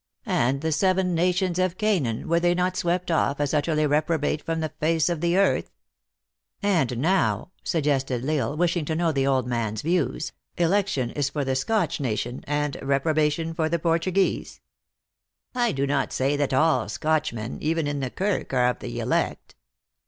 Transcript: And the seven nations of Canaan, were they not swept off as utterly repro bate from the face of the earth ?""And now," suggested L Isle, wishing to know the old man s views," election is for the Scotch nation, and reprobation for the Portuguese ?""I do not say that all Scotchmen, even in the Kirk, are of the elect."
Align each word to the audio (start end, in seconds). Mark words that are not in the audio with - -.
And 0.25 0.61
the 0.61 0.71
seven 0.71 1.13
nations 1.13 1.59
of 1.59 1.77
Canaan, 1.77 2.27
were 2.27 2.39
they 2.39 2.55
not 2.55 2.75
swept 2.75 3.11
off 3.11 3.39
as 3.39 3.53
utterly 3.53 3.83
repro 3.83 4.19
bate 4.19 4.41
from 4.43 4.59
the 4.59 4.73
face 4.79 5.09
of 5.09 5.21
the 5.21 5.37
earth 5.37 5.69
?""And 6.79 6.97
now," 6.97 7.51
suggested 7.63 8.27
L 8.27 8.31
Isle, 8.31 8.57
wishing 8.57 8.83
to 8.85 8.95
know 8.95 9.11
the 9.11 9.27
old 9.27 9.45
man 9.47 9.73
s 9.75 9.83
views," 9.83 10.31
election 10.57 11.11
is 11.11 11.29
for 11.29 11.45
the 11.45 11.55
Scotch 11.55 11.99
nation, 11.99 12.43
and 12.47 12.77
reprobation 12.81 13.53
for 13.53 13.69
the 13.69 13.77
Portuguese 13.77 14.59
?""I 15.53 15.71
do 15.71 15.85
not 15.85 16.11
say 16.11 16.35
that 16.35 16.51
all 16.51 16.89
Scotchmen, 16.89 17.59
even 17.61 17.85
in 17.85 17.99
the 17.99 18.09
Kirk, 18.09 18.55
are 18.55 18.69
of 18.69 18.79
the 18.79 18.99
elect." 18.99 19.53